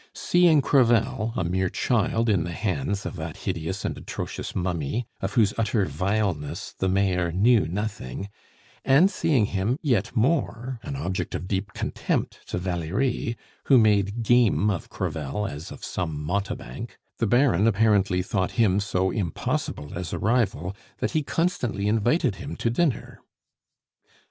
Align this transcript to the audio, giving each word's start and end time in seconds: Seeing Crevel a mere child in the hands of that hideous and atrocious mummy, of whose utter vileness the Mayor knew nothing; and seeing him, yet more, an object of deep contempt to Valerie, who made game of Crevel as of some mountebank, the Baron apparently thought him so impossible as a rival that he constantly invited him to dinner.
Seeing 0.15 0.63
Crevel 0.63 1.31
a 1.35 1.43
mere 1.43 1.69
child 1.69 2.27
in 2.27 2.43
the 2.43 2.53
hands 2.53 3.05
of 3.05 3.17
that 3.17 3.37
hideous 3.37 3.85
and 3.85 3.95
atrocious 3.95 4.55
mummy, 4.55 5.05
of 5.19 5.33
whose 5.33 5.53
utter 5.59 5.85
vileness 5.85 6.73
the 6.73 6.89
Mayor 6.89 7.31
knew 7.31 7.67
nothing; 7.67 8.27
and 8.83 9.11
seeing 9.11 9.45
him, 9.45 9.77
yet 9.83 10.15
more, 10.15 10.79
an 10.81 10.95
object 10.95 11.35
of 11.35 11.47
deep 11.47 11.73
contempt 11.73 12.39
to 12.47 12.57
Valerie, 12.57 13.37
who 13.65 13.77
made 13.77 14.23
game 14.23 14.71
of 14.71 14.89
Crevel 14.89 15.45
as 15.45 15.69
of 15.71 15.83
some 15.85 16.19
mountebank, 16.19 16.97
the 17.19 17.27
Baron 17.27 17.67
apparently 17.67 18.23
thought 18.23 18.53
him 18.53 18.79
so 18.79 19.11
impossible 19.11 19.93
as 19.93 20.11
a 20.13 20.17
rival 20.17 20.75
that 20.97 21.11
he 21.11 21.21
constantly 21.21 21.87
invited 21.87 22.37
him 22.37 22.55
to 22.55 22.71
dinner. 22.71 23.19